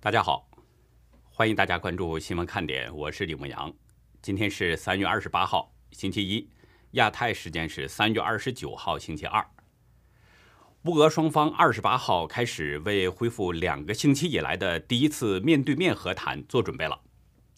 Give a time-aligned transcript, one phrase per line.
[0.00, 0.48] 大家好，
[1.24, 3.74] 欢迎大家关注新闻看点，我是李牧阳。
[4.22, 6.48] 今天是三月二十八号，星期一，
[6.92, 9.44] 亚太时间是三月二十九号，星期二。
[10.84, 17.00] 乌俄双方二十八号开始为恢复两个星期以来的第一次面对面和谈做准备了，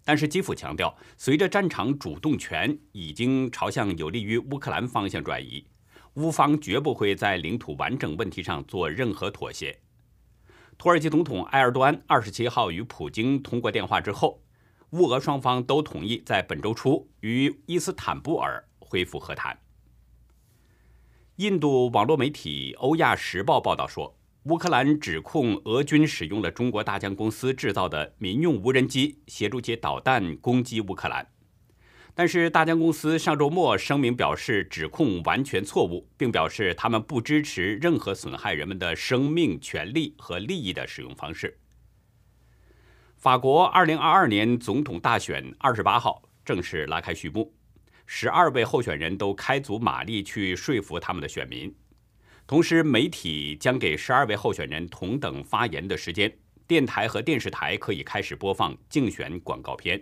[0.02, 5.66] 但是基辅强调，随着战场主动权已经朝向有利于乌克兰方向转移，
[6.14, 9.78] 乌方绝不会在领土完整问题上做任何妥协。
[10.80, 14.40] 土耳其总统埃尔多安二十七号与普京通过电话之后，
[14.92, 19.58] 乌俄双方都同意在本周初与伊斯坦布尔恢复和谈。
[21.36, 31.28] 印度网络媒体《欧亚时报》报道说，乌克兰指控俄军使用了中国大疆公司制造的民用无人机协助其导弹攻击乌克兰。
[32.20, 41.56] 但是大疆公司上周末声明表示，指控完全错误，并表示他们不支持任何损害人们的生命、权利和利益的使用方式。
[43.16, 47.54] 法国2022年总统大选28号正式拉开序幕，
[48.04, 51.74] 十二位候选人都开足马力去说服他们的选民，
[52.46, 56.30] 同时媒体将给十二位候选人同等发言的时间，
[56.66, 59.98] 电台和电视台可以开始播放竞选广告片。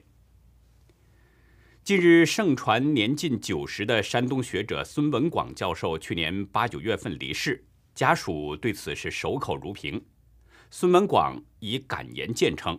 [1.88, 10.04] 近日盛传年近九十的山东学者孙文广教授去年八九月份离世，家属对此是守口如瓶。
[10.68, 12.78] 孙文广以感言见称，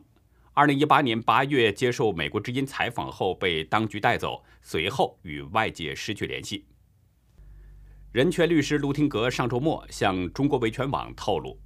[0.54, 6.68] 二零一八年八月接受美国之音采访后被当局带走，随后与外界失去联系。
[8.12, 11.60] 人权律师卢廷格上周末向中国维权网透露，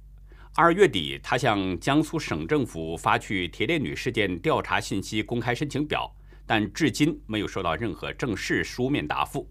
[0.56, 6.10] 二月底他向江苏省政府发去铁链女事件调查信息公开申请表。
[6.46, 9.50] 但至今没有收到任何正式书面答复。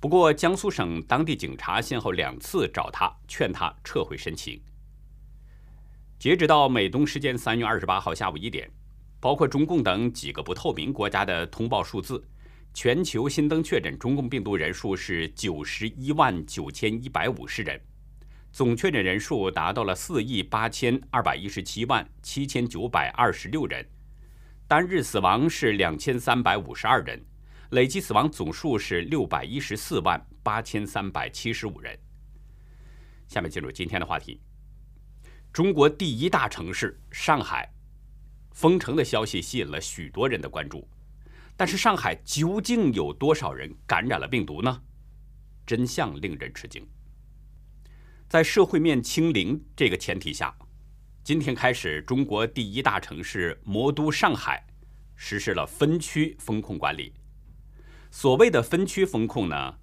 [0.00, 4.60] 不过，江苏省当地警察先后两次找他，劝他撤回申请。
[6.18, 8.70] 截止到美东时间三月二十八号下午一点，
[9.18, 12.24] 包括中共等几个不透明国家的通报数字，
[12.72, 17.80] 全球新增确诊中共病毒人数是九十一万九千一百五十人，
[18.52, 23.84] 总确诊人数达到了四亿八千二百一十七万七千九百二十六人。
[24.68, 27.18] 单日死亡是两千三百五十二人，
[27.70, 31.98] 累计死亡总数是六百一十四万八千三百七十五人。
[33.28, 34.42] 下面进入今天的话题：
[35.54, 37.66] 中国第一大城市上海
[38.52, 40.86] 封城的消息吸引了许多人的关注，
[41.56, 44.82] 但是上海究竟有多少人感染了病毒呢？
[45.66, 46.86] 真相令人吃惊。
[48.28, 50.54] 在社会面清零这个前提下。
[51.28, 54.66] 今天开始，中国第一大城市魔都上海
[55.14, 57.12] 实施了分区封控管理。
[58.10, 59.74] 所谓的分区封控呢，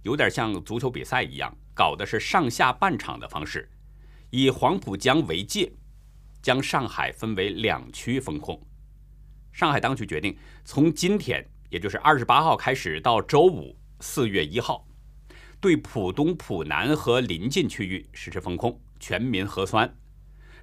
[0.00, 3.70] 有点像足球比赛一样，搞的是上下半场的方式，
[4.30, 5.70] 以黄浦江为界，
[6.40, 8.58] 将上海分为两区封控。
[9.52, 10.34] 上海当局决定，
[10.64, 14.88] 从今天，也就是二十八号开始，到周五四月一号，
[15.60, 19.94] 对浦东、浦南和临近区域实施封控，全民核酸。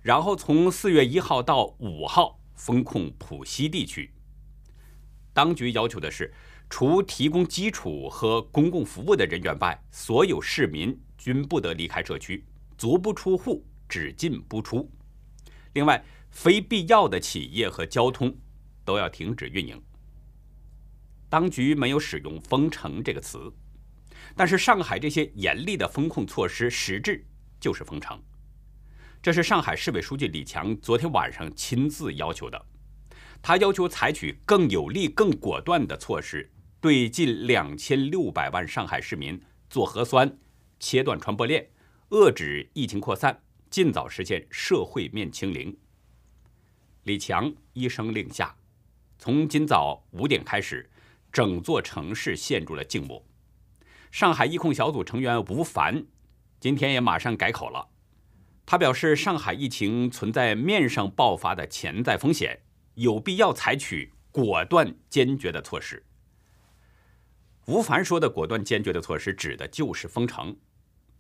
[0.02, 4.12] 然后从四月一号到五号封控浦西地区。
[5.34, 6.34] 当局要求的是，
[6.70, 12.44] 除提供基础和公共服务的人员外，所有市民均不得离开社区，
[12.78, 14.90] 足不出户，只进不出。
[15.74, 18.36] 另外，非必要的企业和交通
[18.84, 19.82] 都要停止运营。
[21.30, 23.54] 当局没有使用“封城”这个词，
[24.36, 27.26] 但是上海这些严厉的封控措施实质
[27.60, 28.22] 就是封城。
[29.22, 32.66] 这是上海市委书记李强昨天晚上亲自要求的，
[33.40, 36.50] 他要求采取更有力、更果断的措施，
[36.80, 39.40] 对近两千六百万上海市民
[39.70, 40.40] 做核酸，
[40.80, 41.70] 切断传播链，
[42.10, 43.40] 遏制疫情扩散，
[43.70, 45.78] 尽早实现社会面清零。
[47.04, 48.56] 李强一声令下，
[49.20, 50.90] 从今早五点开始，
[51.32, 53.24] 整座城市陷入了静默。
[54.10, 56.04] 上海疫控小组成员吴凡
[56.60, 57.91] 今天也马上改口了。
[58.72, 62.58] 他表示，上海疫情存在面上爆发的潜在风险，
[62.94, 66.02] 有必要采取果断坚决的措施。
[67.66, 70.56] 吴凡说的果断坚决的措施，指的就是封城，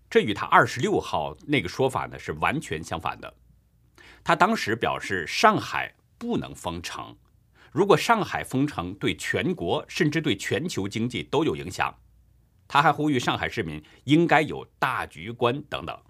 [0.09, 3.33] 这与他二十六号那个说法呢是完全相反的。
[4.23, 7.13] 他当时表示，上海不能封城，
[7.73, 11.93] 如果上海封城，对全国甚至对全球经济都有影响。
[12.65, 16.01] 他还呼吁上海市民应该有大局观等等。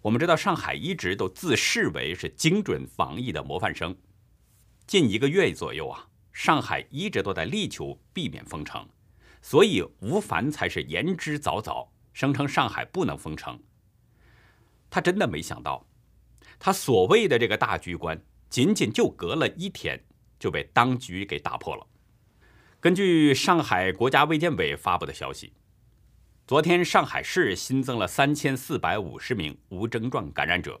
[0.00, 3.96] 我们知道，上海一直都自视为是精准防疫的模范生。
[4.86, 8.88] 近一个月左右啊，上海一直都在力求避免封城，
[9.42, 13.60] 所以吴凡才是言之凿凿，声称上海不能封城。
[14.88, 15.84] 他真的没想到，
[16.60, 20.02] 他所谓的这个大局观，仅仅就隔了一天
[20.38, 21.84] 就被当局给打破了。
[22.80, 25.52] 根据上海国家卫健委发布的消息，
[26.48, 30.80] 昨天上海市新增了三千四百五十名无症状感染者，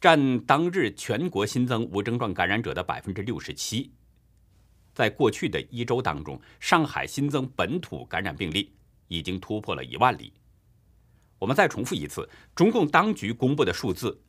[0.00, 3.92] 占当日全国新增无症状感染者的百分之六十七。
[4.94, 8.72] 在过去的一周当中，上海新增本土感染病例
[9.08, 10.32] 已经突破了一万例。
[11.40, 14.22] 我们再重复一次，中共当局公布的数字，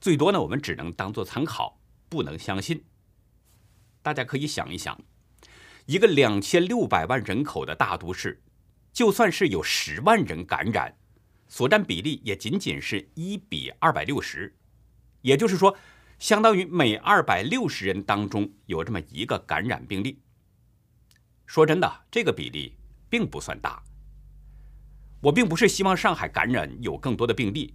[0.00, 2.84] 最多呢，我们只能当做参考，不能相信。
[4.00, 4.96] 大家可以想一想，
[5.86, 8.40] 一个两千六百万人口的大都市，
[8.92, 10.94] 就算是有十万人感染，
[11.48, 14.54] 所占比例也仅仅是一比二百六十，
[15.22, 15.76] 也就是说，
[16.18, 20.20] 相当于每二百六十人当中有这么一个感染病例。
[21.46, 22.76] 说真的，这个比例
[23.08, 23.82] 并不算大。
[25.20, 27.74] 我并不是希望上海感染有更多的病例，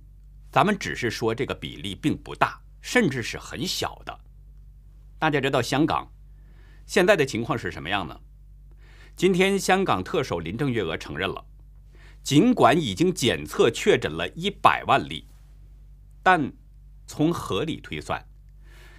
[0.51, 4.19] 咱们只是说这个比例并不大，甚至是很小的。
[5.19, 6.11] 大家知道香港
[6.85, 8.19] 现在的情况是什么样呢？
[9.15, 11.45] 今天香港特首林郑月娥承认了，
[12.21, 15.25] 尽管已经检测确诊了一百万例，
[16.21, 16.51] 但
[17.07, 18.25] 从合理推算，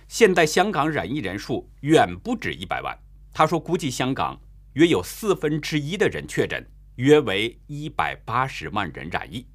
[0.09, 2.99] 现在香港染疫人数远不止一百万。
[3.33, 4.41] 他说，估计香港
[4.73, 6.67] 约有四分之一的人确诊。
[6.97, 9.47] 约为一百八十万人染疫。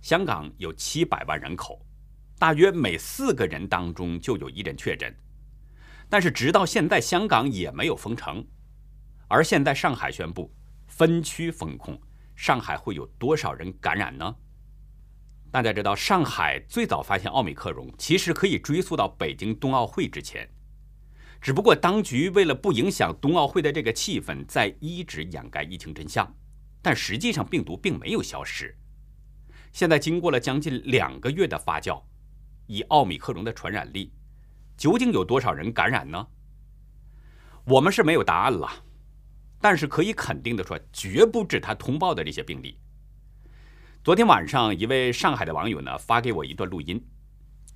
[0.00, 1.84] 香港有七百万人口，
[2.38, 5.14] 大约每四个人当中就有一人确诊。
[6.08, 8.42] 但是直到现在，香港也没有封城。
[9.30, 10.52] 而现在上海宣布
[10.88, 11.96] 分区封控，
[12.34, 14.34] 上海会有多少人感染呢？
[15.52, 20.50] 大家知道，上海最早发现奥密克戎，其实可以追溯到北京冬奥会之前。
[21.40, 26.28] 只不过，当局为了不影响冬奥会的这个气氛，在一直掩盖疫情真相，
[26.82, 28.76] 但实际上病毒并没有消失。
[29.72, 32.02] 现在经过了将近两个月的发酵，
[32.66, 34.12] 以奥密克戎的传染力，
[34.76, 36.26] 究竟有多少人感染呢？
[37.64, 38.68] 我们是没有答案了，
[39.60, 42.78] 但是可以肯定的说，绝不止他通报的这些病例。
[44.02, 47.04] 昨天晚上，一位上海的网友呢发给我一段录音。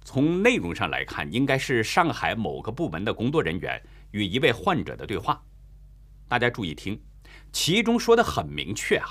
[0.02, 3.82] 从内容上来看，应该是上海某个部门的工作人员
[4.12, 5.42] 与一位患者的对话。
[6.28, 6.98] 大家注意听，
[7.52, 9.08] 其中说的很明确啊，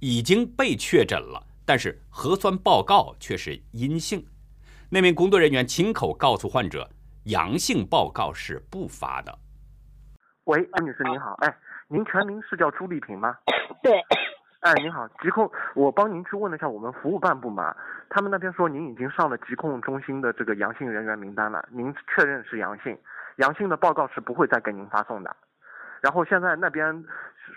[0.00, 4.24] 已经被确诊了，但是核酸报告却是阴性。
[4.88, 6.88] 那名工作人员亲口告诉患者，
[7.24, 9.38] 阳性报告是不发的。
[10.44, 13.36] 喂，安女士您好，哎，您全名是叫朱丽萍吗？
[13.82, 13.92] 对。
[14.60, 17.64] 哎，您好，疾控，我帮您去问了一下我们服务办部门，
[18.10, 22.98] 他们那边说您已经上了疾控中心的这个阳性人员名单了，您确认是阳性，
[23.36, 25.34] 阳性的报告是不会再给您发送的。
[26.00, 27.04] 然后现在那边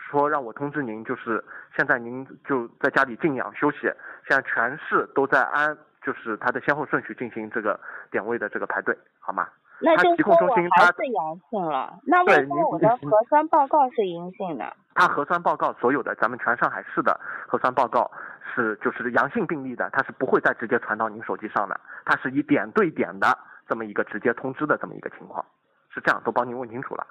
[0.09, 1.43] 说让我通知您，就是
[1.75, 3.79] 现在您就在家里静养休息，
[4.27, 7.79] 现在全市都在按就是它的先后顺序进行这个
[8.11, 9.49] 点位的这个排队，好吗？
[9.81, 14.73] 那就说我还是阳性了，那为什么我的核酸报告是阴性的？
[14.93, 18.09] 他核酸报告所有的咱们全上海市的核酸报告
[18.53, 23.37] 是就是阳性病例的，他是不会再直接传到您手机上的，它是以点对点的
[23.67, 25.43] 这么一个直接通知的这么一个情况，
[25.89, 27.07] 是这样，都帮您问清楚了。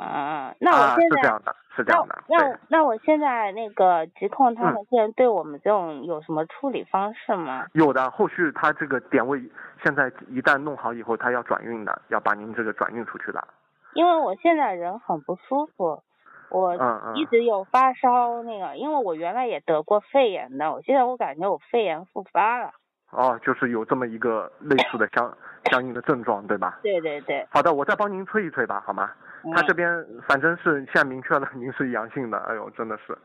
[0.00, 2.18] 啊，那我现在是这样的，是这样的。
[2.28, 7.66] 那那我现在那个疾控他们现在对我们这种有什么处理方式吗？
[7.72, 9.38] 有的，后续他这个点位
[9.82, 13.46] 现在一旦弄好以后，他要转运的，要把您这个转运出去的。
[13.94, 16.02] 因为我现在人很不舒服，
[16.50, 16.74] 我
[17.14, 22.72] 一直有发烧，那个因为我原来也得过肺炎的，我现在我感觉我肺炎复发了。
[23.12, 25.32] 哦，就是有这么一个类似的相
[25.70, 26.78] 相应的症状，对吧？
[26.82, 27.46] 对对对。
[27.50, 29.10] 好的，我再帮您催一催吧，好吗？
[29.54, 33.16] 他这边反正是现在明确了您是阳性的，哎呦，真的是。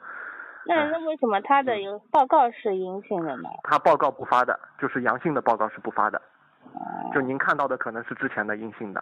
[0.66, 3.50] 那那为什么他的有报告是阴性的呢？
[3.64, 6.22] 他报告不发的，就是阳性的报告是不发的。
[7.14, 9.02] 就您看到的可能是之前的阴性的。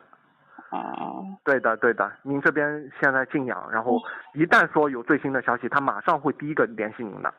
[0.70, 1.26] 哦。
[1.44, 3.98] 对的对的，您这边现在静养，然后
[4.34, 7.34] 一旦说有最新的消息，他马上会第一个联系您的。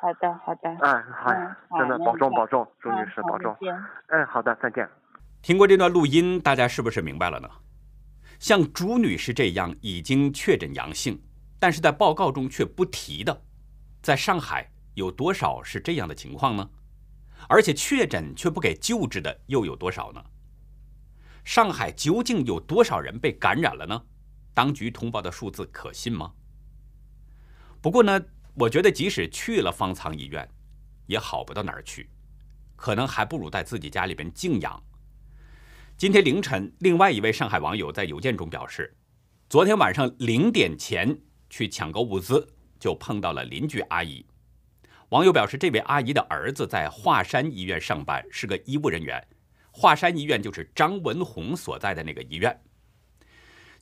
[0.00, 0.68] 好的好的。
[0.80, 3.56] 哎好，真的保重保重，朱女士保重。
[4.08, 4.88] 哎好的再见。
[5.42, 7.48] 听过这段录音，大家是不是明白了呢？
[8.38, 11.20] 像朱女士这样已经确诊阳性，
[11.58, 13.42] 但是在报告中却不提的，
[14.00, 16.70] 在上海有多少是这样的情况呢？
[17.48, 20.24] 而且确诊却不给救治的又有多少呢？
[21.44, 24.00] 上海究竟有多少人被感染了呢？
[24.54, 26.32] 当局通报的数字可信吗？
[27.80, 28.20] 不过呢，
[28.58, 30.48] 我觉得即使去了方舱医院，
[31.06, 32.08] 也好不到哪儿去，
[32.74, 34.82] 可能还不如在自己家里边静养。
[35.96, 38.96] 今天凌晨，另外一位上海网友在邮件中表示，
[39.48, 41.16] 昨天晚上零点前
[41.48, 44.26] 去抢购物资，就碰到了邻居阿姨。
[45.10, 49.24] 网友表示，这位阿姨的儿子在华山医院上班，是个医务人员。
[49.70, 52.60] 华山医院就是张文宏所在的那个医院。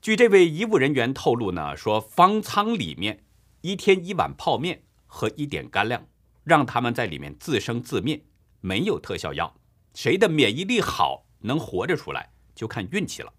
[0.03, 3.25] 据这位医务人员透露呢，说方舱里面
[3.67, 6.07] 一天一碗泡面和一点干粮，
[6.45, 8.25] 让他们在里面自生自灭，
[8.61, 9.53] 没有特效药。
[9.93, 13.35] 谁的免疫力好，能活着出来，就看运气了。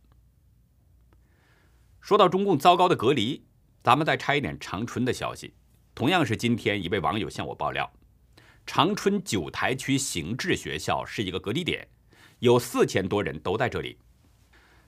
[2.02, 3.46] 说到中共糟糕的隔离，
[3.82, 5.54] 咱们再拆一点长春的消息。
[5.96, 7.90] 同样是今天，一位网友向我爆料，
[8.66, 11.88] 长春九台区行智学校是一个隔离点，
[12.40, 13.98] 有四千多人都在这里。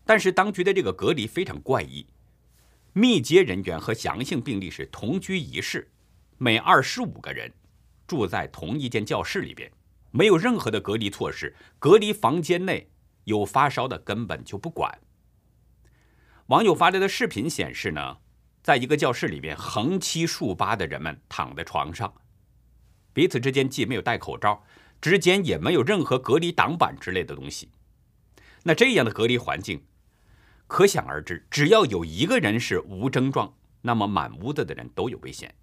[0.04, 2.06] 但是当局的这个隔离非常怪异，
[3.00, 5.90] 密接人员和阳性病例是同居一室，
[6.38, 7.50] 每二十五个人
[8.06, 9.72] 住在同一间教室里边，
[10.12, 12.90] 没有任何的隔离措施，隔离房间内
[13.24, 15.00] 有发烧的根本就不管。
[16.48, 18.18] 网友发来的视频显示呢。
[18.62, 22.14] 在一个教室里边，横七竖八的人们躺在床上，
[23.14, 24.64] 彼此之间既没有戴口罩，
[25.00, 27.70] 之间也没有任何隔离挡板之类的东西。
[28.64, 29.82] 那这样的隔离环境，
[30.70, 35.54] 可想而知，只要有一个人是无症状，那么满屋子的人都有危险。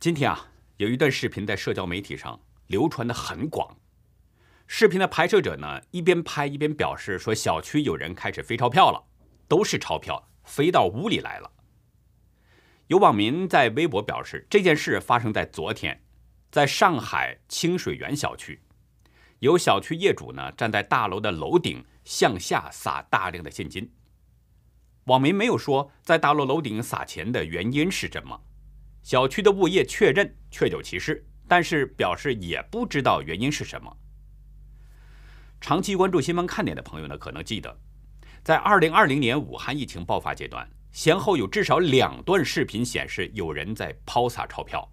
[0.00, 0.48] 今天啊，
[0.78, 3.76] 有一段视频在社交媒体上流传的很广。
[4.66, 9.06] 视频的拍摄者呢，一边拍一边表示说：“小区有人开始飞钞票了，
[9.46, 11.48] 都是钞票。”飞到屋里来了。
[12.88, 16.02] 有网民在微博表示，这件事发生在昨天，
[16.50, 18.60] 在上海清水园小区，
[19.38, 23.88] 有小区业主呢站在大楼的楼顶向下撒大量的现金。
[25.04, 28.42] 网民没有说在大楼楼顶撒钱的原因是什么，
[29.00, 33.96] 小区的物业确认确有其事，但是表示也不知道原因是什么。
[35.60, 37.78] 长期关注新闻看点的朋友呢，可能记得。
[38.42, 44.90] 在2020年武汉疫情爆发阶段，先后有至少两段视频显示有人在抛洒钞票。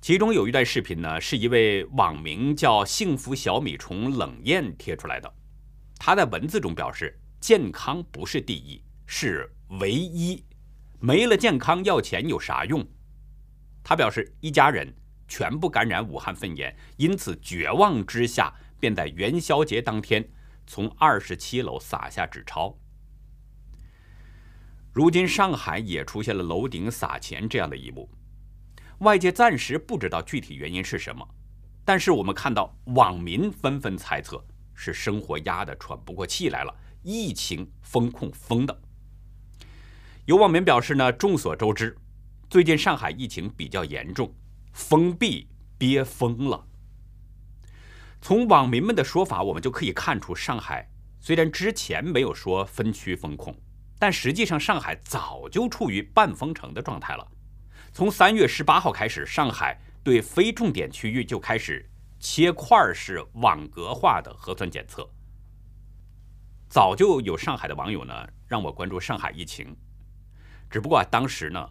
[0.00, 5.34] 其中有一段视频呢，是一位网名叫“幸福小米虫冷艳”贴出来的。
[5.98, 9.50] 他在文字中表示：“健康不是第一，是
[9.80, 10.44] 唯一。
[11.00, 12.86] 没了健康，要钱有啥用？”
[13.82, 14.94] 他表示，一家人
[15.28, 20.28] 全部感染武汉肺炎，因此绝望之下，便在元宵节当天。
[20.68, 22.76] 从二十七楼撒下纸钞。
[24.92, 28.10] 如今上海也出现了楼顶撒钱这样的一幕，
[28.98, 31.24] 外界暂时不知道具体原因是什么，
[31.84, 34.44] 但是我们看到网民纷纷猜测
[34.76, 38.82] 是生活压得喘不过气来了，疫情风控封的。
[40.26, 41.96] 有网民表示呢，众所周知，
[42.48, 44.32] 最近上海疫情比较严重，
[44.72, 46.64] 封闭憋疯了。
[48.20, 50.88] 从网民们的说法，我们就可以看出，上海
[51.20, 53.56] 虽然之前没有说分区封控，
[53.98, 57.26] 但实际上上海早就处于半封城的状态了。
[57.92, 61.88] 从三月十八号开始，上海对非重点区域就开始
[62.28, 65.08] 切块式网格化的核酸检测。
[66.68, 69.76] 早就有上海的网友呢让我关注上海疫情，
[70.68, 71.70] 只不过当时呢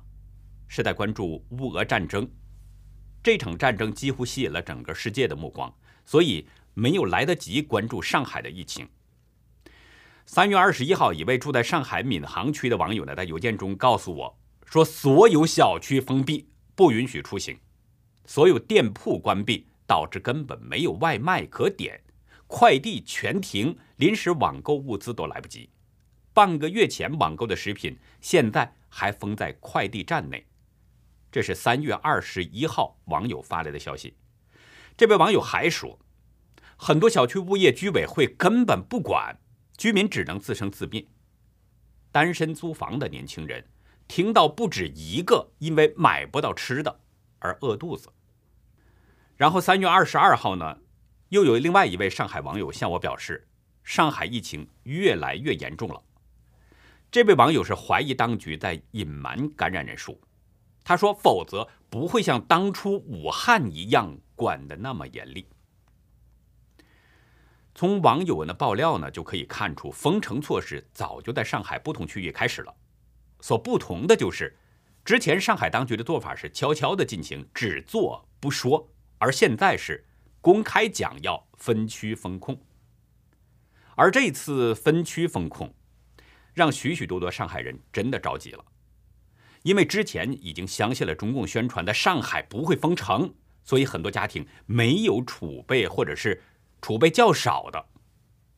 [0.69, 2.25] 是在关注乌俄战争，
[3.21, 5.71] 这场战争几乎吸引了整个世界的目光。
[6.05, 8.87] 所以没有来得及关注上海的疫情。
[10.25, 17.59] 三月二十一号，一位住在上海闵行区的网友呢，在邮件中告诉我说，所有小区封闭，不允许出行，
[18.25, 22.01] 所有店铺关闭，导致根本没有外卖可点，
[22.47, 25.69] 快递全停，临时网购物资都来不及。
[26.33, 30.45] 半个月前网购的食品，现在还封在快递站内。
[31.31, 34.15] 这是三月二十一号网友发来的消息。
[34.97, 35.99] 这位网友还说，
[36.77, 39.37] 很多小区物业居委会根本不管，
[39.77, 41.05] 居民只能自生自灭。
[42.11, 43.67] 单身租房的年轻人
[44.07, 47.01] 听到不止一个因为买不到吃的
[47.39, 48.09] 而饿肚子。
[49.37, 50.77] 然后三月二十二号呢，
[51.29, 53.47] 又有另外一位上海网友向我表示，
[53.83, 56.01] 上海疫情越来越严重了。
[57.11, 60.19] 这位网友是怀疑当局在隐瞒感染人数。
[60.83, 65.47] 他说：“否则不会像当初武汉一样管得那么严厉。”
[67.73, 72.73] 从网友们的爆料呢，就可以看出封城措施早就在上海不同区域开始了。
[73.41, 74.55] 所不同的就是，
[75.03, 80.05] 之前上海当局的做法是悄悄的进行，只做不说，而现在是
[80.41, 82.59] 公开讲要分区封控。
[83.95, 85.73] 而这次分区封控，
[86.53, 88.65] 让许许多多上海人真的着急了。
[89.63, 96.39] 因为之前已经相信了中共宣传的上海不会封城，所以很多家庭没有储备或者是
[96.81, 97.85] 储备较少的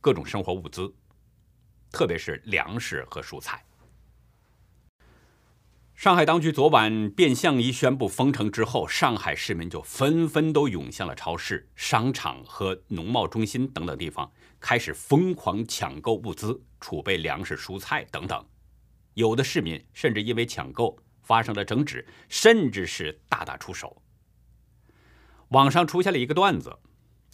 [0.02, 0.94] 各种生活物资，
[1.92, 3.64] 特别是粮食和蔬菜。
[5.98, 18.46] 上海当局昨晚变相一宣布封城之后，上海市民就纷纷都涌向了超市、商场和农贸中心等等地方，开始疯狂抢购物资、储备粮食、蔬菜等等。
[19.16, 24.00] 有的市民甚至因为抢购发生了争执，甚至是大打出手。
[25.48, 26.78] 网上出现了一个段子，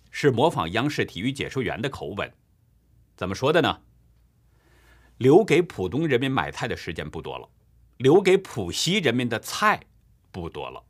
[0.10, 2.32] 是模仿央视体育解说员的口吻，
[3.18, 3.82] 怎么说的呢？
[5.18, 7.50] 留给普通人民买菜的时间不多了。
[8.04, 9.82] 留给浦西人民的菜
[10.30, 10.84] 不多了。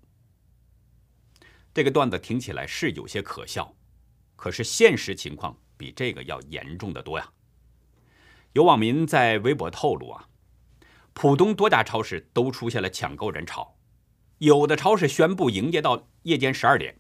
[1.72, 3.72] 这个段子听起来是有些可笑，
[4.36, 7.32] 可是现实情况比这个要严重的多呀。
[8.53, 10.27] 有网民在微博透露啊，
[11.13, 13.75] 浦东多家超市都出现了抢购人潮，
[14.39, 16.98] 有的超市宣布营业到夜间十二点，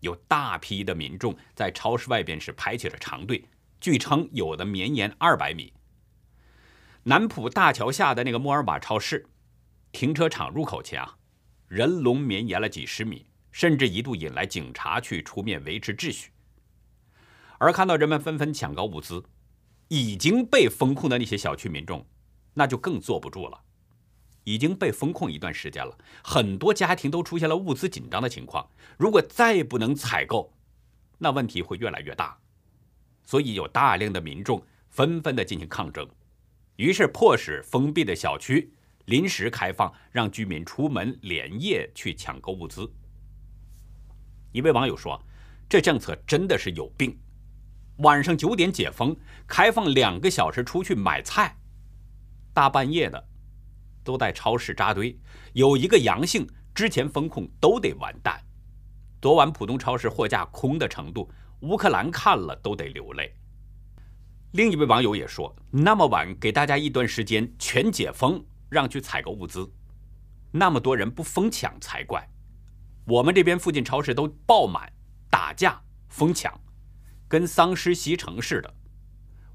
[0.00, 3.46] 有大批的民众在超市外边是排起了长队，
[3.80, 5.72] 据称有的绵延二百米。
[7.04, 9.26] 南浦大桥下的那个沃尔玛超市，
[9.92, 11.16] 停车场入口前啊，
[11.68, 16.30] 人龙绵延了几十米，甚至一度引来警察去出面维持秩序。
[17.58, 19.22] 而看到人们纷纷抢购物资，
[19.88, 22.06] 已经被封控的那些小区民众，
[22.54, 23.60] 那就更坐不住了。
[24.44, 28.66] 已经被封控一段时间了，很多家庭都出现了物资紧张的情况。
[28.96, 30.52] 如果再不能采购，
[31.18, 32.38] 那问题会越来越大。
[33.22, 36.08] 所以有大量的民众纷纷的进行抗争。
[36.76, 38.72] 于是迫使封闭的小区
[39.10, 42.88] 临时开放，让居民出门连夜去抢购物资。
[44.52, 45.20] 一位网友说
[45.68, 47.18] ：“这政策真的是有病！
[47.96, 49.16] 晚上九点解封，
[49.48, 51.56] 开放两个小时出去买菜，
[52.54, 53.28] 大半夜的
[54.04, 55.18] 都在超市扎堆，
[55.54, 58.40] 有一个阳性，之前封控都得完蛋。
[59.20, 61.28] 昨晚浦东超市货架空的程度，
[61.62, 63.34] 乌克兰看了都得流泪。”
[64.54, 69.70] 另一位网友也说：“那么晚给大家一段时间全解封，让去采购物资，
[70.52, 72.26] 那么多人不疯抢才怪。
[73.04, 74.90] 我们这边附近超市都爆满，
[75.28, 76.58] 打架疯抢，
[77.28, 78.74] 跟丧尸袭城似的。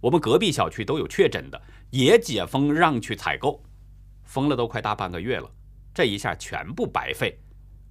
[0.02, 3.64] 我们隔壁小区都有确诊的，也解封让去采购，
[4.24, 5.50] 封了都快大半个月了，
[5.94, 7.40] 这一下全部白费，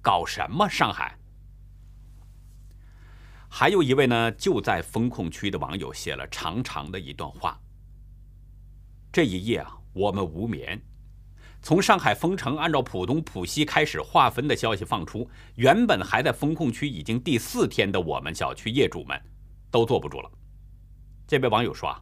[0.01, 1.17] 搞什么上海？”
[3.49, 7.59] 还有一位呢，就在封控区的网友写了长长的一段话。
[9.11, 10.81] 这一夜啊，我们无眠。
[11.65, 19.19] 从上海封城按照浦东、浦西开始划分的消息放出，原本还在封控区已经第四天的我们小区业主们，
[19.71, 20.29] 都坐不住了。
[21.25, 21.99] 这位网友说啊，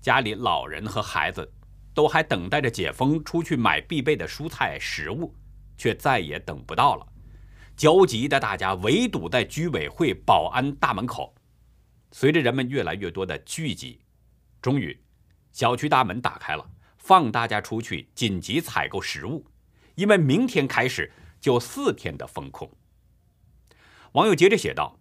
[0.00, 1.48] 家里老人和孩子
[1.94, 5.32] 都还等待着解封出去买必备的蔬菜食物，
[5.78, 7.06] 却再也等不到了。
[7.76, 11.32] 焦急的大家围堵在居委会、保安大门口。
[12.10, 14.00] 随着人们越来越多的聚集，
[14.60, 15.00] 终于，
[15.52, 16.68] 小区大门打开了，
[17.02, 19.44] 放大家出去紧急采购食物，
[19.96, 22.70] 因为明天开始就四天的封控。
[24.12, 25.00] 网友接着写道：“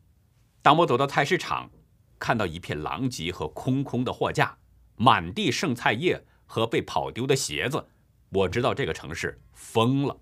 [0.63, 1.69] 当我走到菜市场，
[2.17, 4.57] 看到一片狼藉和空空的货架，
[4.95, 7.87] 满地剩菜叶和被跑丢的鞋子，
[8.29, 10.19] 我知道这个城市疯了。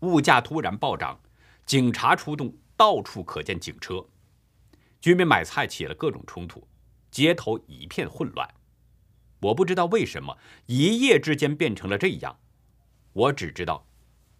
[0.00, 1.20] 物价突然暴涨。”
[1.66, 4.06] 警察出动，到处可见警车。
[5.00, 6.68] 居民买菜起了各种冲突，
[7.10, 8.46] 街头一片混乱。
[9.44, 12.38] 我不知道为什么一夜之间变成了这样，
[13.12, 13.86] 我只知道，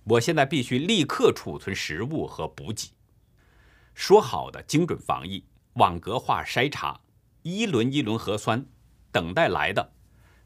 [0.04, 2.92] 我现在必须立刻储存食物和补给。
[3.94, 6.98] 说好的精准防疫、网格化筛查、
[7.42, 8.64] 一轮一轮核酸，
[9.12, 9.92] 等待来的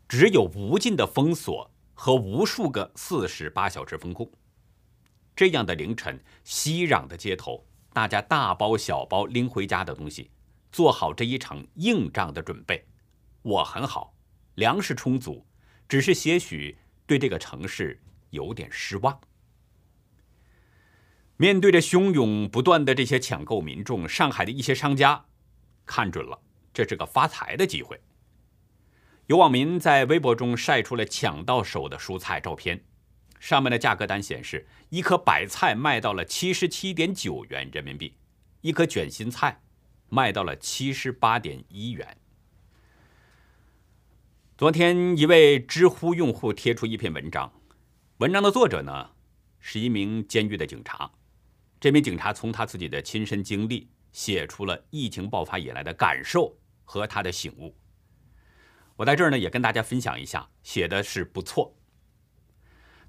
[0.09, 4.29] 只有无尽的封锁和无数个四十八小时封控。
[5.37, 10.33] 这样的凌晨，熙攘的街头，大家大包小包拎回家的东西，
[10.73, 12.85] 做好这一场硬仗的准备。
[13.43, 14.13] 我很好，
[14.59, 15.47] 粮食充足，
[15.89, 19.21] 只是些许对这个城市有点失望。
[21.37, 25.27] 面对着汹涌不断的这些抢购民众，上海的一些商家
[25.87, 26.43] 看准了，
[26.75, 28.01] 这是个发财的机会。
[29.27, 32.85] 有网民在微博中晒出了抢到手的蔬菜照片。
[33.39, 38.17] 上面的价格单显示，一颗白菜卖到了七十七点九元人民币，
[38.63, 39.61] 一颗卷心菜
[40.09, 42.17] 卖到了七十八点一元。
[44.59, 47.53] 昨天，一位知乎用户贴出一篇文章，
[48.17, 49.11] 文章的作者呢
[49.61, 51.09] 是一名监狱的警察。
[51.79, 57.73] 这名警察从他自己的亲身经历写出了疫情爆发以来的感受和他的醒悟。
[58.97, 61.73] 我在这儿呢也跟大家分享一下，写的是不错。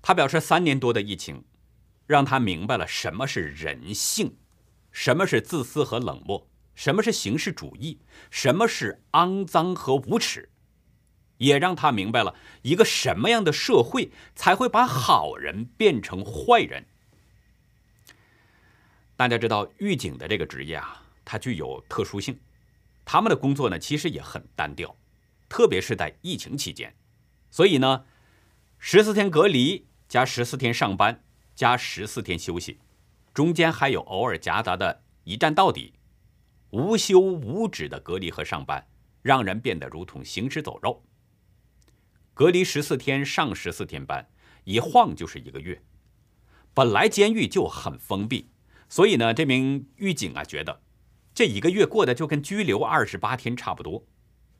[0.03, 1.43] 他表示，三年多的疫情，
[2.05, 4.38] 让他明白了什么是人性，
[4.91, 10.48] 什么是自私和冷漠，什么是形式主义，什么是肮脏和无耻。
[11.39, 16.86] 也让他明白了一个什么样的社会才会把好人变成坏人。
[19.15, 22.39] 大家知道狱警的这个职业啊，它具有特殊性，
[23.04, 24.95] 他们的工作呢其实也很单调，
[25.47, 26.93] 特别是在疫情期间，
[27.49, 28.06] 所以呢，
[28.78, 31.23] 十四天隔离加十四天上班
[31.56, 32.80] 加十四天休息，
[33.34, 35.93] 中间还有偶尔夹杂的一站到底，
[36.71, 38.86] 无休无止的隔离和上班，
[39.21, 41.02] 让人变得如同行尸走肉。
[42.39, 44.30] 隔离十四天，上十四天班，
[44.63, 45.84] 一晃就是一个月。
[46.73, 48.49] 本来监狱就很封闭，
[48.88, 50.82] 所以呢，这名狱警啊觉得
[51.34, 54.06] 这一个月过得就跟拘留二十八天差不多。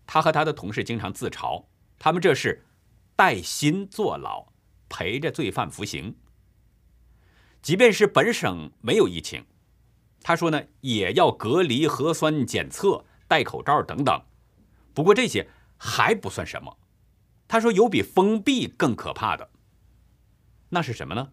[0.06, 2.66] 他和他的同事经常自嘲，他们这是
[3.16, 4.48] 带薪坐牢，
[4.90, 6.18] 陪着罪犯服刑。
[7.62, 9.46] 即便是本省没有疫情，
[10.22, 14.22] 他说呢，也要隔离、核酸检测、戴口罩等等。
[14.94, 16.79] 不过这些还不算什么。
[17.50, 19.50] 他说：“有比封闭更可怕的，
[20.70, 21.30] 那是什么呢？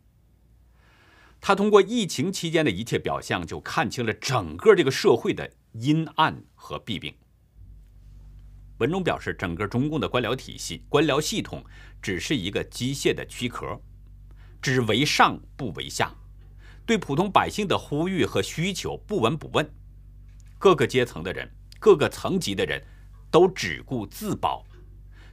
[1.43, 7.15] 他通过疫情期间的一切表象，就看清了整个这个社会的阴暗和弊病。”
[8.81, 11.63] 文中表示，整个中共的官僚体系、官僚系统
[12.01, 13.79] 只是一个机械的躯壳，
[14.63, 16.15] 只为上不为下，
[16.87, 19.71] 对普通百姓的呼吁和需求不闻不问，
[20.59, 21.47] 各个阶层的人、
[21.79, 22.83] 各个层级的人
[23.31, 24.65] 都只顾自保。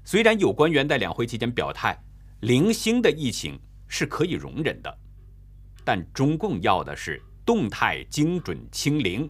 [0.05, 1.97] 虽然有官员在两会期间表态，
[2.41, 4.97] 零星的疫情是可以容忍的，
[5.85, 9.29] 但中共要的是动态、精准清零。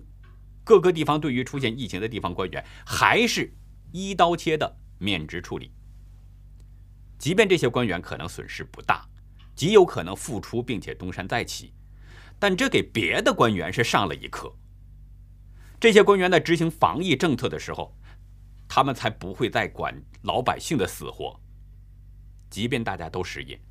[0.63, 3.53] 各个地方对于出现疫情的地方官员，还是
[3.91, 5.71] 一刀切的免职处理。
[7.19, 9.07] 即便这些官员可能损失不大，
[9.55, 11.71] 极有可能复出并且东山再起，
[12.39, 14.51] 但这给别的官员是上了一课。
[15.79, 17.95] 这些官员在执行防疫政策的时候。
[18.75, 21.39] 他们才不会再管老百姓的死活。
[22.49, 23.61] 即便大家都失业，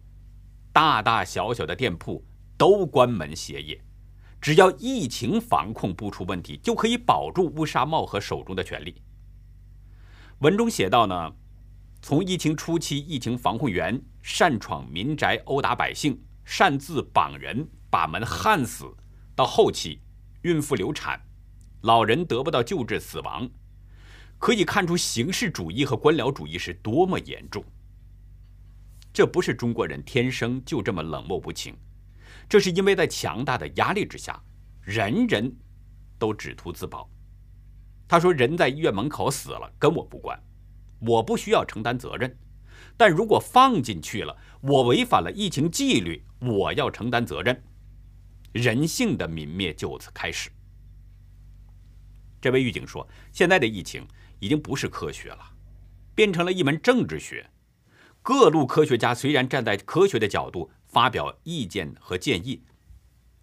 [0.73, 2.25] 大大小小的店铺
[2.57, 3.83] 都关门歇业，
[4.41, 9.03] 只要疫情防控不出问题，就可以保住乌纱帽和手中的权利。
[10.39, 11.33] 文中写道呢，
[12.01, 18.85] 从疫情初期，疫情防控员擅闯民宅殴打百姓，擅自绑人把门焊死，
[19.35, 20.01] 到后期
[20.43, 21.21] 孕妇流产，
[21.81, 23.51] 老人得不到救治死亡。
[24.43, 27.65] 可以看出形式主义和官僚主义是多么严重。
[29.13, 31.77] 这不是中国人天生就这么冷漠无情，
[32.49, 34.43] 这是因为在强大的压力之下，
[34.81, 35.57] 人人
[36.19, 37.09] 都只图自保。
[38.09, 40.37] 他说：“人在医院门口死了，跟我不关，
[40.99, 42.37] 我不需要承担责任。
[42.97, 47.63] 但如果放进去了，我违反了疫情纪律，我要承担责任。
[48.51, 50.51] 人性的泯灭就此开始。”
[52.43, 54.05] 这位狱警说：“现在的疫情。”
[54.43, 55.53] 已经不是科学了，
[56.17, 57.49] 变成了一门政治学。
[58.23, 62.61] 各路科学家虽然站在科学的角度发表意见和建议，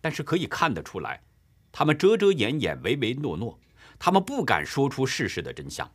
[0.01, 1.23] 但是可以看得出来，
[1.71, 3.57] 他们遮遮掩掩、唯唯诺诺，
[3.97, 5.89] 他们不敢说出事实的真相，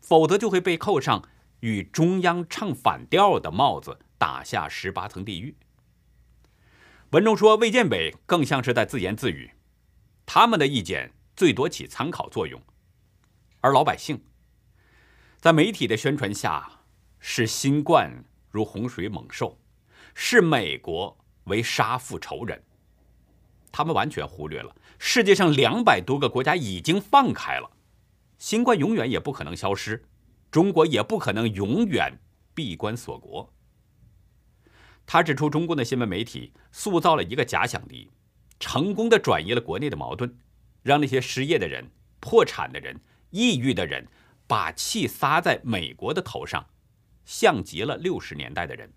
[0.00, 1.22] 否则就会被扣上
[1.60, 5.54] 与中央唱反调的帽子，打下十八层地狱。
[7.10, 9.50] 文中说，卫健委更像是在自言自语，
[10.24, 12.58] 他们的意见最多起参考作用，
[13.60, 14.18] 而老百姓。
[15.38, 16.80] 在媒体的宣传下，
[17.20, 19.58] 视新冠如洪水猛兽，
[20.14, 22.62] 视美国为杀父仇人。
[23.70, 27.70] 他们完全忽略了世界上两百多个国家已经放开了，
[28.38, 30.02] 新冠永远也不可能消失，
[30.50, 32.18] 中国也不可能永远
[32.54, 33.52] 闭关锁国。
[35.04, 38.10] 他指出，中共的新闻媒体塑造了一个假想敌，
[38.58, 40.36] 成功的转移了国内的矛盾，
[40.82, 42.98] 让那些失业的人、破产的人、
[43.30, 44.08] 抑郁的人。
[44.46, 46.68] 把气撒在美国的头上，
[47.24, 48.92] 像极了六十年代的人。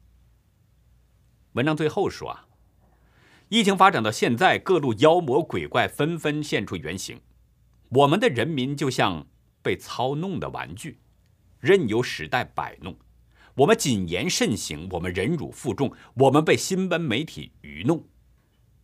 [1.53, 2.47] 文章最后说啊，
[3.47, 7.21] 疫情发展到现在，各路妖魔鬼怪纷纷现出原形，
[7.89, 9.25] 我们的人民就像
[9.63, 10.99] 被操弄的玩具，
[11.59, 12.95] 任由时代摆弄。
[13.55, 18.07] 我们谨言慎行，我们忍辱负重，我们被新闻媒体愚弄，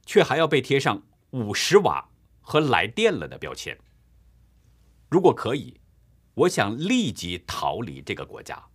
[0.06, 2.10] 却还要被贴上五十瓦
[2.41, 3.78] 和来电了的标签。
[5.10, 5.80] 如果可以。
[6.35, 8.65] 我想立即逃离这个国家。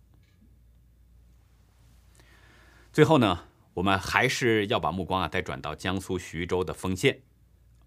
[2.91, 3.45] 最后呢，
[3.75, 7.21] 我们还是要把目光啊再转到江苏徐州的丰县。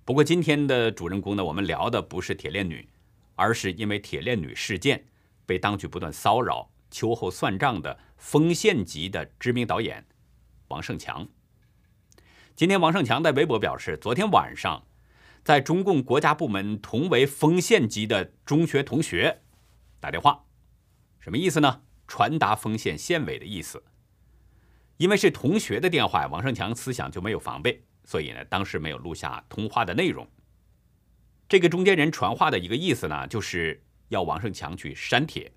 [0.04, 2.88] 不过今天的主人公呢，我们聊的不是铁链女，
[3.34, 5.06] 而是因为铁链女事件
[5.44, 10.06] 被当局不断骚扰、秋后算账的丰县级的知名导演
[10.68, 11.28] 王胜强。
[12.54, 14.86] 今天王胜强在微博表示，昨天晚上
[15.42, 19.40] 在中共国家部门同为丰县级的中学同学。
[20.04, 20.44] 打电话，
[21.18, 21.80] 什么意思呢？
[22.06, 23.82] 传达丰县县委的意思。
[24.98, 30.28] 因为是同学的电话，王胜强思想就没有防备，所以呢，当时没有录下通话的内容。
[31.48, 35.50] 这个中间人传话的一个意思呢，就是要王胜强去删帖。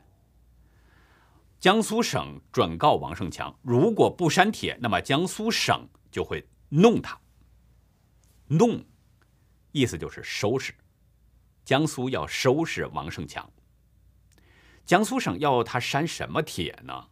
[1.59, 7.19] 江苏省转告王胜强，如果不删帖，那么江苏省就会弄他。
[8.47, 8.81] 弄，
[9.73, 10.73] 意思就是收拾。
[11.65, 13.51] 江苏要收拾王胜强。
[14.87, 17.09] 江苏省要他删什么帖呢？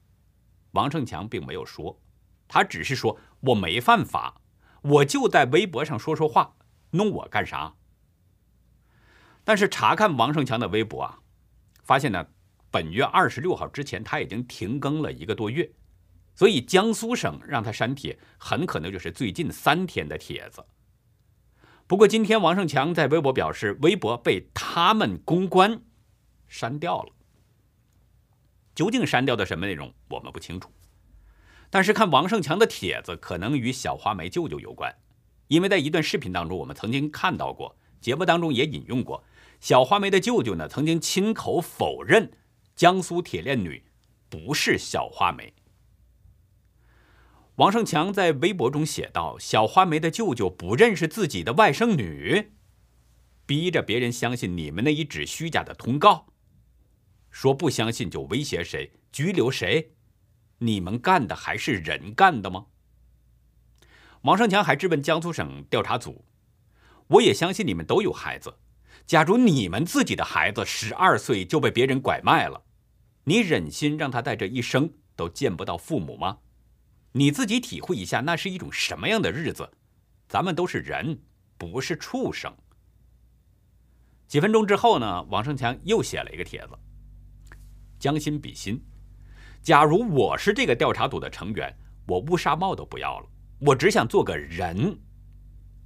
[0.72, 2.02] 王胜强并没有说，
[2.48, 4.42] 他只是说我没犯法，
[4.82, 6.56] 我就在微博上说说话，
[6.92, 7.76] 弄我干啥？
[9.44, 11.20] 但是查看王胜强的微博啊，
[11.84, 12.26] 发现呢。
[12.72, 15.72] 本月二十六号之前，他已经停更了一个多月，
[16.34, 20.66] 所以江苏省让他删帖，很可能就是最近三天的帖子。
[21.88, 25.84] 不过今天王胜强在微博表示，微博被他们公关
[26.50, 27.15] 删掉了。
[28.76, 30.70] 究竟删掉的什么内容，我们不清楚。
[31.70, 34.94] 但是看王胜强的帖子，可能与小花梅舅舅有关，
[35.48, 39.24] 因为在一段视频当中，我们曾经看到过，节目当中也引用过，
[39.60, 42.32] 小花梅的舅舅呢曾经亲口否认。
[42.76, 43.86] 江苏铁链女
[44.30, 45.54] 不是小花梅。
[47.56, 52.52] 王胜强在微博中写道：“小花梅的舅舅不认识自己的外甥女，
[53.46, 56.28] 逼着别人相信你们那一纸虚假的通告，
[57.36, 59.92] 说不相信就威胁谁、拘留谁，
[60.60, 62.68] 你们干的还是人干的吗？”
[64.24, 66.24] 王胜强还质问江苏省调查组
[67.08, 68.58] ：“我也相信你们都有孩子，
[69.06, 72.64] 假如你们自己的孩子十二岁就被别人拐卖了。”
[73.28, 76.38] 你忍心让他在这一生都见不到父母吗？
[77.12, 79.70] 你自己体会一下，那是一种什么样的日子？
[80.30, 81.20] 咱们都是人，
[81.58, 82.56] 不是畜生。
[84.26, 86.80] 几分钟之后呢，王胜强又写了一个帖子
[87.98, 88.82] ：“将心比心，
[89.62, 91.76] 假如我是这个调查组的成员，
[92.08, 93.28] 我乌纱帽都不要了，
[93.60, 94.98] 我只想做个人，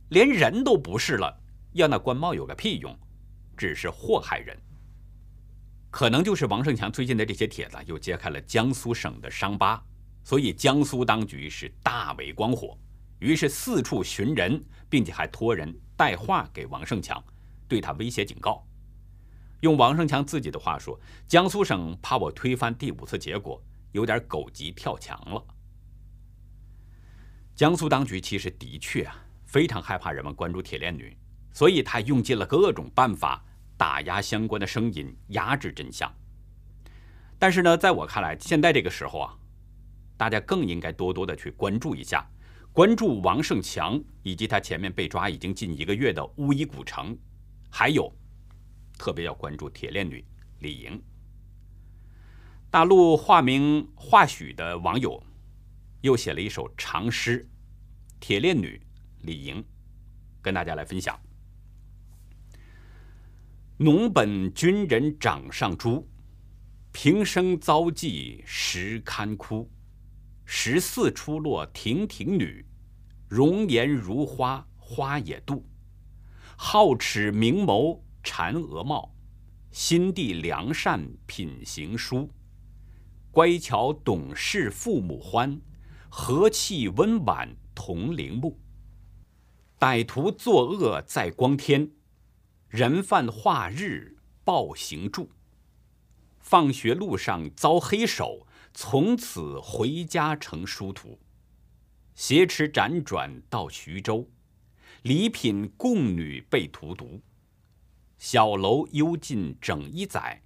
[0.10, 1.34] 连人都不是了，
[1.74, 2.98] 要那官帽有个屁用？
[3.56, 4.58] 只是祸害人。”
[5.92, 9.84] 可能就是王胜强最近的这些帖子又揭开了江苏省的伤疤，
[10.24, 12.78] 所以江苏当局是大为光火，
[13.18, 17.24] 于是四处寻人，并且还托人带话给王胜强，
[17.68, 18.64] 对他威胁警告。
[19.62, 25.44] 用王胜强自己的话说：“江苏省怕我推翻第五次结果，有点狗急跳墙了。”
[27.56, 31.18] 江苏当局其实的确啊非常害怕人们关注铁链女，
[31.52, 33.44] 所以他用尽了各种办法。
[33.78, 36.14] 打压相关的声音，压制真相。
[37.38, 39.34] 但是呢，在我看来，现在这个时候啊，
[40.18, 42.30] 大家更应该多多的去关注一下，
[42.74, 47.18] 关注王胜强以及他前面被抓已经近一个月的乌衣古城，
[47.70, 48.14] 还有
[49.00, 50.24] 特别要关注铁链女
[50.60, 51.02] 李莹。
[52.70, 55.24] 大陆化名化许的网友
[56.02, 57.44] 又写了一首长诗
[58.20, 58.80] 《铁链女
[59.22, 59.60] 李莹》，
[60.42, 61.20] 跟大家来分享。
[63.78, 66.08] 农本军人掌上珠，
[66.92, 69.68] 平生遭际实堪哭。
[70.46, 72.66] 十四出落亭亭女，
[73.28, 75.64] 容颜如花花也妒。
[76.58, 79.16] 皓齿明眸婵娥貌，
[79.72, 82.30] 心地良善品行淑。
[83.32, 85.60] 乖巧懂事父母欢，
[86.10, 88.60] 和气温婉同龄目。
[89.80, 91.90] 歹徒作恶在光天。
[92.68, 95.28] 人犯化日暴行著，
[96.38, 101.18] 放学路上遭黑手，从此回家成殊途。
[102.14, 104.30] 挟持辗转到徐州，
[105.02, 107.22] 礼品供女被荼毒。
[108.20, 110.44] 小楼幽禁整一载，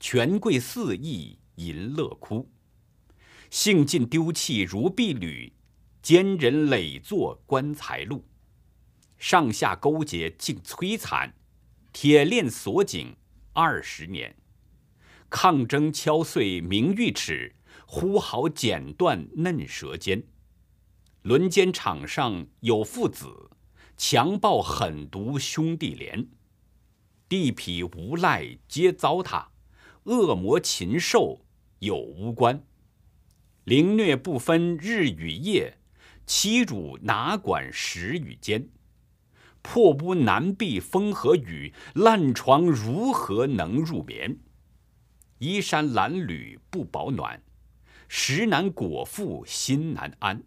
[0.00, 2.50] 权贵肆意淫乐哭。
[3.50, 5.52] 兴尽丢弃如敝履，
[6.02, 8.24] 奸人累坐棺材路。
[9.16, 11.32] 上下勾结竟摧残。
[11.92, 13.14] 铁链锁颈
[13.52, 14.34] 二十年，
[15.30, 17.54] 抗争敲碎名誉齿，
[17.86, 20.24] 呼号剪断嫩舌尖。
[21.22, 23.50] 轮奸场上有父子，
[23.96, 26.26] 强暴狠毒兄弟连。
[27.28, 29.46] 地痞无赖皆糟蹋，
[30.04, 31.40] 恶魔禽兽
[31.78, 32.62] 有无关。
[33.64, 35.78] 凌虐不分日与夜，
[36.26, 38.68] 欺辱哪管时与间。
[39.62, 44.38] 破屋难避风和雨，烂床如何能入眠？
[45.38, 47.42] 衣衫褴褛不保暖，
[48.06, 50.42] 食难果腹心难安。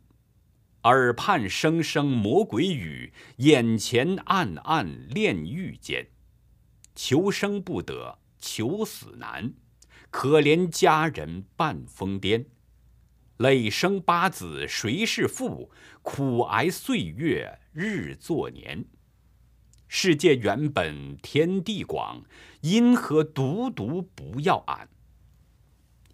[0.84, 6.08] 耳畔声声魔鬼语，眼前暗暗炼狱间。
[6.98, 9.54] 求生不得，求死难，
[10.10, 12.46] 可怜佳人半疯癫。
[13.38, 15.70] 累生八子谁是父？
[16.02, 18.84] 苦挨岁月日作年。
[19.88, 22.24] 世界原本天地广，
[22.62, 24.90] 因何独独不要俺？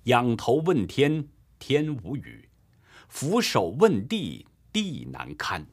[0.04, 2.50] 仰头问天，天无语；
[3.08, 5.66] 俯首问地，地难堪。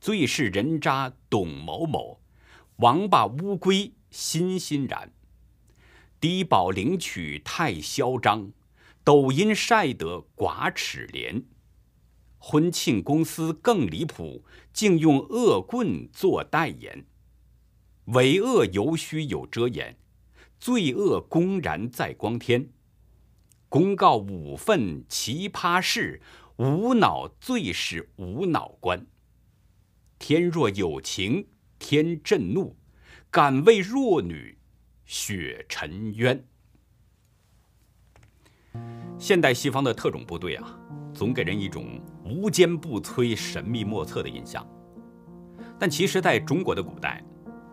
[0.00, 2.20] 最是人渣董某某，
[2.78, 5.12] 王八乌龟欣欣然。
[6.20, 8.52] 低保领取太嚣张。
[9.04, 11.44] 抖音晒得寡齿廉，
[12.38, 17.06] 婚庆公司更离谱，竟用恶棍做代言。
[18.06, 19.96] 为恶犹须有遮掩，
[20.58, 22.70] 罪恶公然在光天。
[23.68, 26.20] 公告五份奇葩事，
[26.56, 29.06] 无脑最是无脑官。
[30.18, 31.46] 天若有情
[31.78, 32.76] 天震怒，
[33.36, 34.56] 敢为弱女
[35.04, 36.42] 雪沉冤。
[39.18, 40.74] 现代西方的特种部队啊，
[41.12, 44.66] 总给人一种无坚不摧、神秘莫测的印象。
[45.78, 47.22] 但其实，在中国的古代，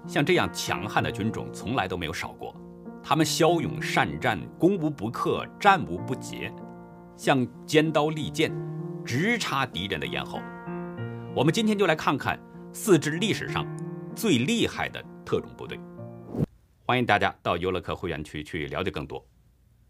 [0.06, 2.54] 像这样强悍的军种从来都没有少过。
[3.02, 6.54] 他们骁勇善战，攻无不克，战无不捷，
[7.16, 8.52] 像尖刀利剑，
[9.06, 10.42] 直插敌人的咽喉。
[11.34, 12.38] 我们今天就来看看
[12.74, 13.66] 四支历史上
[14.14, 15.80] 最厉害的特种部队。
[16.86, 19.26] 欢迎大家到游乐客会员区去了解更多。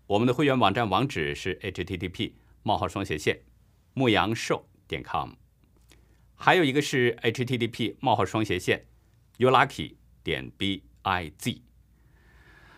[0.05, 3.41] 我们的会员网站网址是 http: 冒号双斜线
[3.93, 5.31] 牧羊兽点 com，
[6.35, 8.85] 还有一个是 http: 冒号双斜线
[9.37, 10.81] youlucky 点 biz。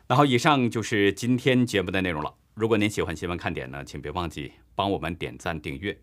[0.08, 2.36] 那好，以上就是今天节目的内容了。
[2.54, 6.00] 如果您喜欢新闻看点呢，请别忘记帮我们点赞订阅，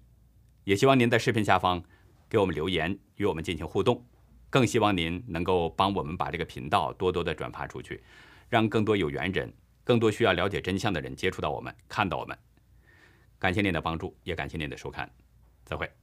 [0.64, 1.82] 也希望您在视频下方
[2.28, 4.04] 给我们留言，与我们进行互动。
[4.52, 8.02] 更希望您能够帮我们把这个频道多多的转发出去，
[8.50, 9.50] 让更多有缘人。
[9.82, 12.38] 更多需要了解真相的人接触到我们，看到我们，
[13.38, 15.10] 感谢您的帮助，也感谢您的收看，
[15.64, 16.01] 再会。